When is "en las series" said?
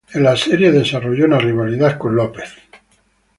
0.15-0.73